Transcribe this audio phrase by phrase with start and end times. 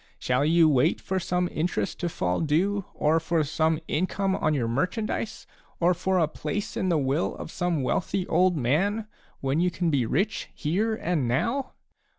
[0.17, 4.67] Shall you wait for some interest to fall due, or for some income on your
[4.67, 5.45] merchandise,
[5.79, 9.05] or for a place in the will of some wealthy old man,
[9.41, 11.73] when you can be rich here and now